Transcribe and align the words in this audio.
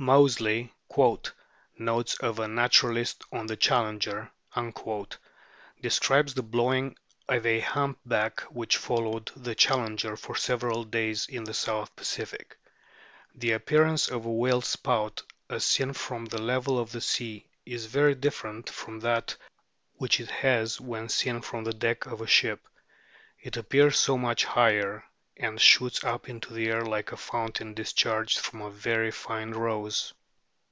Moseley(" 0.00 0.72
Notes 1.78 2.14
of 2.20 2.38
a 2.38 2.48
Naturalist 2.48 3.22
on 3.30 3.46
the 3.48 3.56
Challenger"} 3.58 4.30
described 5.82 6.34
the 6.34 6.42
blowing 6.42 6.96
of 7.28 7.44
a 7.44 7.60
hump 7.60 7.98
back 8.06 8.40
which 8.44 8.78
followed 8.78 9.30
the 9.36 9.54
Challenger 9.54 10.16
for 10.16 10.34
several 10.34 10.84
days 10.84 11.26
in 11.28 11.44
the 11.44 11.52
South 11.52 11.94
Pacific:" 11.96 12.56
The 13.42 13.52
appearance 13.52 14.08
of 14.08 14.24
a 14.24 14.32
whale's 14.32 14.68
spout 14.68 15.20
as 15.50 15.66
seen 15.66 15.92
from 15.92 16.24
the 16.24 16.38
36 16.38 16.38
A 16.38 16.38
BOOK 16.38 16.38
OF 16.38 16.46
WHALES 16.46 16.66
level 16.72 16.78
of 16.82 16.92
the 16.92 17.00
sea 17.02 17.46
is 17.66 17.84
very 17.84 18.14
different 18.14 18.70
from 18.70 19.00
that 19.00 19.36
which 19.96 20.18
it 20.18 20.30
has 20.30 20.80
when 20.80 21.10
seen 21.10 21.42
from 21.42 21.64
the 21.64 21.74
deck 21.74 22.06
of 22.06 22.22
a 22.22 22.26
ship; 22.26 22.66
it 23.38 23.58
appears 23.58 23.98
so 23.98 24.16
much 24.16 24.46
higher, 24.46 25.04
and 25.42 25.58
shoots 25.58 26.04
up 26.04 26.28
into 26.28 26.52
the 26.52 26.68
air 26.68 26.84
like 26.84 27.12
a 27.12 27.16
fountain 27.16 27.72
discharged 27.72 28.38
from 28.38 28.60
a 28.60 28.70
very 28.70 29.10
fine 29.10 29.52
rose. 29.52 30.12